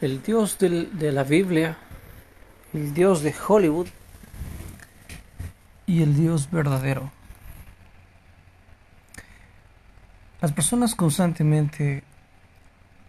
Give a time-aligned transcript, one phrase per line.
[0.00, 1.76] el Dios del- de la Biblia,
[2.72, 3.88] el Dios de Hollywood
[5.86, 7.10] y el Dios verdadero.
[10.40, 12.04] Las personas constantemente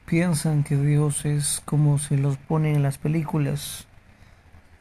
[0.05, 3.85] piensan que Dios es como se los ponen en las películas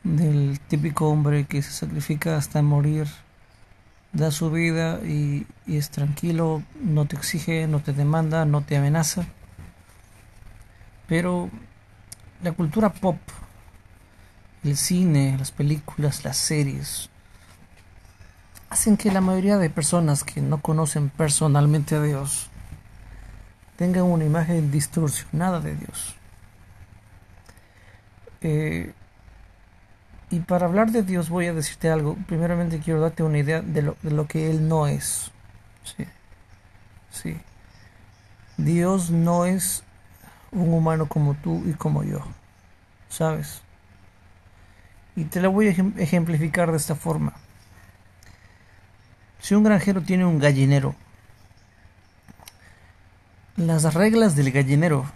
[0.02, 3.06] del típico hombre que se sacrifica hasta morir,
[4.14, 8.78] da su vida y, y es tranquilo, no te exige, no te demanda, no te
[8.78, 9.26] amenaza.
[11.06, 11.50] Pero
[12.42, 13.18] la cultura pop,
[14.64, 17.10] el cine, las películas, las series,
[18.70, 22.48] hacen que la mayoría de personas que no conocen personalmente a Dios
[23.76, 26.16] tengan una imagen distorsionada de Dios.
[28.40, 28.92] Eh,
[30.30, 32.16] y para hablar de Dios voy a decirte algo.
[32.26, 35.30] Primeramente quiero darte una idea de lo, de lo que Él no es.
[35.84, 36.04] Sí.
[37.10, 37.36] Sí.
[38.58, 39.84] Dios no es
[40.52, 42.20] un humano como tú y como yo.
[43.08, 43.62] ¿Sabes?
[45.16, 47.32] Y te lo voy a ejem- ejemplificar de esta forma.
[49.40, 50.94] Si un granjero tiene un gallinero,
[53.56, 55.10] las reglas del gallinero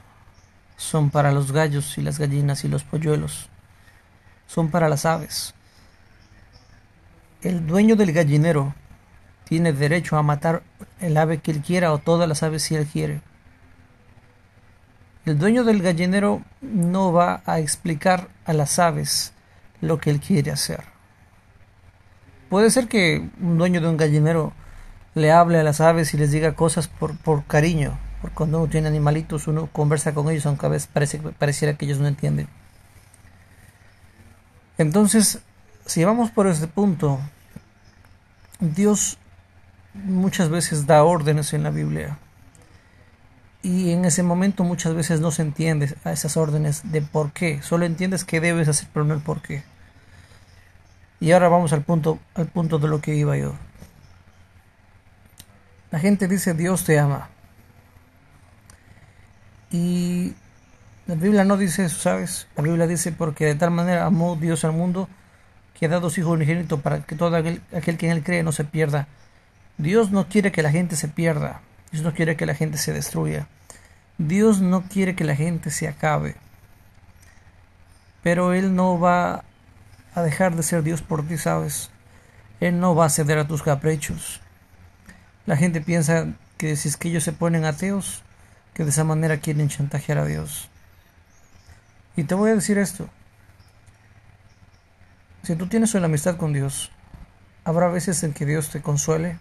[0.77, 3.49] son para los gallos y las gallinas y los polluelos.
[4.49, 5.55] Son para las aves.
[7.43, 8.75] El dueño del gallinero
[9.45, 10.63] tiene derecho a matar
[11.01, 13.21] el ave que él quiera o todas las aves si él quiere.
[15.25, 19.33] El dueño del gallinero no va a explicar a las aves
[19.81, 20.83] lo que él quiere hacer.
[22.49, 24.53] Puede ser que un dueño de un gallinero
[25.15, 28.69] le hable a las aves y les diga cosas por, por cariño, porque cuando uno
[28.69, 32.49] tiene animalitos uno conversa con ellos aunque a veces parece, pareciera que ellos no entienden.
[34.77, 35.39] Entonces,
[35.87, 37.21] si vamos por este punto,
[38.59, 39.19] Dios
[39.95, 42.19] muchas veces da órdenes en la Biblia
[43.63, 47.63] y en ese momento muchas veces no se entiende a esas órdenes de por qué,
[47.63, 49.63] solo entiendes que debes hacer pero no el por qué.
[51.21, 53.55] Y ahora vamos al punto, al punto de lo que iba yo.
[55.93, 57.29] La gente dice Dios te ama.
[59.71, 60.35] Y
[61.07, 62.49] la Biblia no dice eso, ¿sabes?
[62.57, 65.09] La Biblia dice porque de tal manera amó Dios al mundo
[65.79, 68.43] que ha dado su Hijo unigénito para que todo aquel, aquel que en él cree
[68.43, 69.07] no se pierda.
[69.79, 71.61] Dios no quiere que la gente se pierda.
[71.93, 73.47] Dios no quiere que la gente se destruya.
[74.19, 76.37] Dios no quiere que la gente se acabe.
[78.23, 79.45] Pero Él no va
[80.15, 81.91] a dejar de ser Dios por ti, ¿sabes?
[82.61, 84.41] Él no va a ceder a tus caprichos.
[85.47, 88.23] La gente piensa que si es que ellos se ponen ateos,
[88.75, 90.69] que de esa manera quieren chantajear a Dios.
[92.17, 93.09] Y te voy a decir esto.
[95.43, 96.93] Si tú tienes una amistad con Dios,
[97.65, 99.39] habrá veces en que Dios te consuele,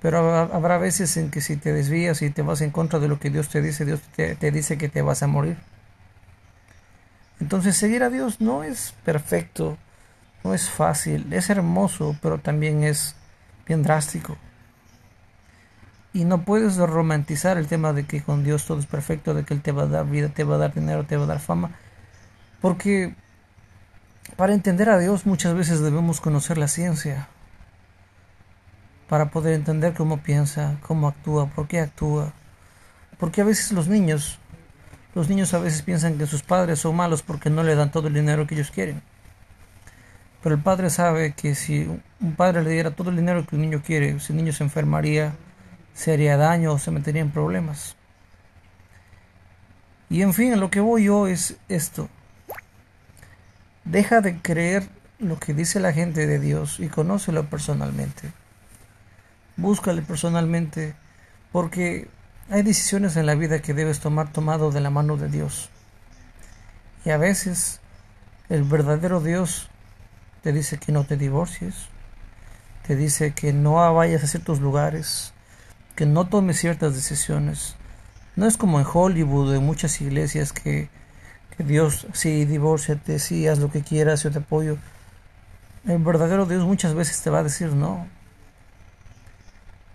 [0.00, 3.18] pero habrá, veces en que si te desvías y te vas en contra de lo
[3.18, 5.58] que Dios te dice, Dios te, te dice que te vas a morir.
[7.40, 9.76] Entonces seguir a Dios no es perfecto,
[10.44, 13.14] no es fácil, es hermoso, pero también es
[13.66, 14.36] bien drástico.
[16.12, 19.54] Y no puedes romantizar el tema de que con Dios todo es perfecto, de que
[19.54, 21.40] Él te va a dar vida, te va a dar dinero, te va a dar
[21.40, 21.70] fama.
[22.60, 23.14] Porque
[24.36, 27.28] para entender a Dios muchas veces debemos conocer la ciencia.
[29.10, 32.32] Para poder entender cómo piensa, cómo actúa, por qué actúa.
[33.18, 34.38] Porque a veces los niños,
[35.16, 38.06] los niños a veces piensan que sus padres son malos porque no le dan todo
[38.06, 39.02] el dinero que ellos quieren.
[40.42, 41.86] Pero el padre sabe que si
[42.20, 45.34] un padre le diera todo el dinero que un niño quiere, ese niño se enfermaría,
[45.92, 47.96] se haría daño o se metería en problemas.
[50.08, 52.08] Y en fin, lo que voy yo es esto.
[53.84, 54.88] Deja de creer
[55.18, 58.30] lo que dice la gente de Dios y conócelo personalmente.
[59.56, 60.94] Búscale personalmente
[61.52, 62.08] porque
[62.50, 65.70] hay decisiones en la vida que debes tomar tomado de la mano de Dios.
[67.04, 67.80] Y a veces
[68.48, 69.70] el verdadero Dios
[70.42, 71.74] te dice que no te divorcies,
[72.86, 75.32] te dice que no vayas a ciertos lugares,
[75.94, 77.76] que no tomes ciertas decisiones.
[78.36, 80.88] No es como en Hollywood en muchas iglesias que,
[81.56, 84.76] que Dios, sí, divórciate, sí, haz lo que quieras, yo te apoyo.
[85.86, 88.06] El verdadero Dios muchas veces te va a decir no.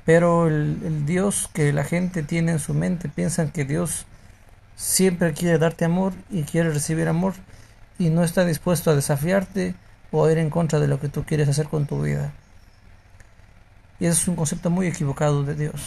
[0.06, 4.06] Pero el, Dios que la gente tiene en su mente piensan que Dios
[4.76, 7.34] siempre quiere darte amor y quiere recibir amor
[7.98, 9.74] y no está dispuesto a desafiarte
[10.12, 12.34] o a ir en contra de lo que tú quieres hacer con tu vida.
[14.00, 15.82] Y ese es un concepto muy equivocado de Dios.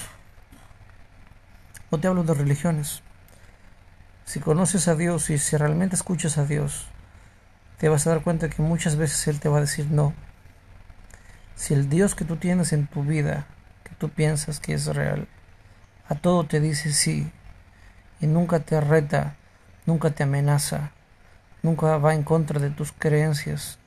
[1.91, 3.03] No te hablo de religiones.
[4.25, 6.87] Si conoces a Dios y si realmente escuchas a Dios,
[7.79, 10.13] te vas a dar cuenta que muchas veces Él te va a decir no.
[11.55, 13.47] Si el Dios que tú tienes en tu vida,
[13.97, 15.29] tú piensas que es real,
[16.09, 17.31] a todo te dice sí
[18.21, 19.37] y nunca te reta,
[19.87, 20.91] nunca te amenaza,
[21.63, 23.79] nunca va en contra de tus creencias.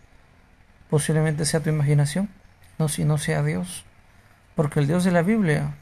[0.90, 2.30] Posiblemente sea tu imaginación,
[2.78, 3.86] no si no sea Dios,
[4.56, 5.74] porque el Dios de la Biblia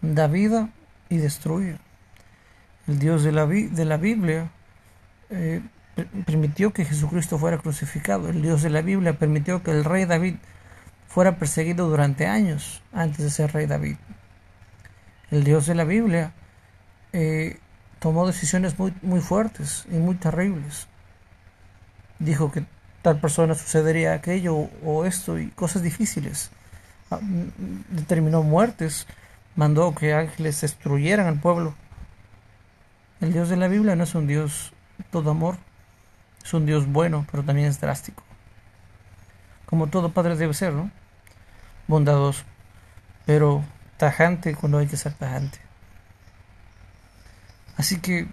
[0.00, 0.70] da vida
[1.08, 1.78] y destruye.
[2.86, 4.50] El Dios de la, de la Biblia
[5.30, 5.62] eh,
[6.26, 8.28] permitió que Jesucristo fuera crucificado.
[8.28, 10.36] El Dios de la Biblia permitió que el rey David
[11.08, 13.96] fuera perseguido durante años antes de ser rey David.
[15.30, 16.32] El Dios de la Biblia
[17.12, 17.58] eh,
[17.98, 20.88] tomó decisiones muy, muy fuertes y muy terribles.
[22.18, 22.64] Dijo que
[23.02, 26.50] tal persona sucedería aquello o esto y cosas difíciles.
[27.10, 29.06] Ah, mm, determinó muertes,
[29.56, 31.74] mandó que ángeles destruyeran al pueblo.
[33.20, 34.72] El Dios de la Biblia no es un Dios
[35.10, 35.56] todo amor,
[36.44, 38.22] es un Dios bueno, pero también es drástico.
[39.74, 40.88] Como todo padre debe ser, ¿no?
[41.88, 42.44] Bondadoso,
[43.26, 43.64] pero
[43.96, 45.58] tajante cuando hay que ser tajante.
[47.76, 48.28] Así que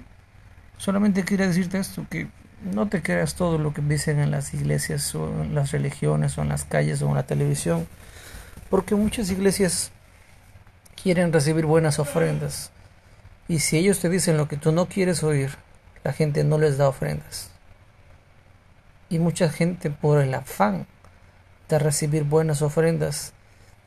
[0.77, 2.27] solamente quería decirte esto, que
[2.61, 6.43] no te creas todo lo que dicen en las iglesias o en las religiones o
[6.43, 7.88] en las calles o en la televisión,
[8.69, 9.91] porque muchas iglesias
[11.01, 12.69] quieren recibir buenas ofrendas.
[13.47, 15.49] Y si ellos te dicen lo que tú no quieres oír,
[16.03, 17.49] la gente no les da ofrendas.
[19.09, 20.85] Y mucha gente por el afán
[21.71, 23.33] de recibir buenas ofrendas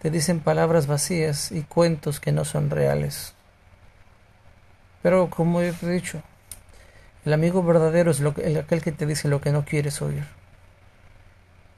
[0.01, 3.35] te dicen palabras vacías y cuentos que no son reales.
[5.03, 6.23] Pero como he dicho,
[7.25, 10.25] el amigo verdadero es lo que, aquel que te dice lo que no quieres oír.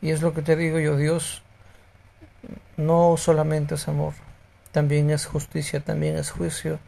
[0.01, 1.43] Y es lo que te digo yo, Dios
[2.77, 4.15] no solamente es amor,
[4.71, 6.79] también es justicia, también es juicio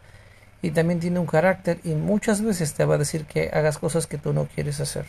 [0.63, 4.07] y también tiene un carácter y muchas veces te va a decir que hagas cosas
[4.07, 5.07] que tú no quieres hacer.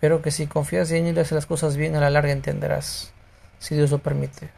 [0.00, 3.12] Pero que si confías en él y haces las cosas bien, a la larga entenderás,
[3.58, 4.50] si Dios lo permite.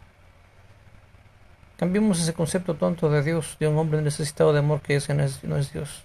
[1.77, 5.23] Cambiemos ese concepto tonto de Dios, de un hombre necesitado de amor que ese no
[5.23, 6.05] es, no es Dios.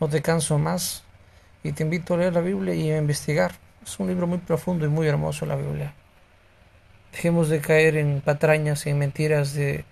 [0.00, 1.02] No te canso más
[1.62, 3.52] y te invito a leer la Biblia y a investigar.
[3.84, 5.92] Es un libro muy profundo y muy hermoso la Biblia.
[7.12, 9.84] Dejemos de caer en patrañas y en mentiras de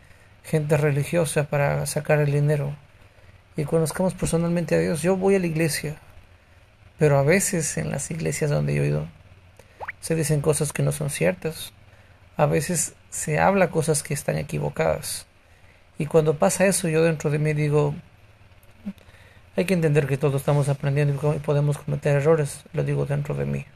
[0.44, 2.74] gente religiosa para sacar el dinero.
[3.56, 5.02] Y conozcamos personalmente a Dios.
[5.02, 5.96] Yo voy a la iglesia,
[6.98, 9.06] pero a veces en las iglesias donde yo he ido
[10.00, 11.72] se dicen cosas que no son ciertas.
[12.36, 15.26] A veces se habla cosas que están equivocadas.
[15.98, 17.94] Y cuando pasa eso, yo dentro de mí digo,
[19.56, 23.44] hay que entender que todos estamos aprendiendo y podemos cometer errores, lo digo dentro de
[23.44, 23.66] mí.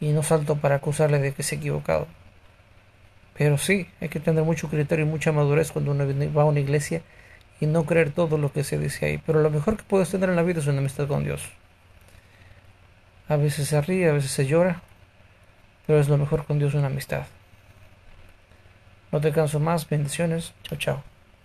[0.00, 2.06] Y no salto para acusarle de que se ha equivocado.
[3.36, 6.60] Pero sí, hay que tener mucho criterio y mucha madurez cuando uno va a una
[6.60, 7.02] iglesia
[7.60, 9.18] y no creer todo lo que se dice ahí.
[9.26, 11.42] Pero lo mejor que puedes tener en la vida es una amistad con Dios.
[13.28, 14.80] A veces se ríe, a veces se llora,
[15.86, 17.26] pero es lo mejor con Dios una amistad.
[19.12, 21.07] No te canso más, bendiciones, chao chao.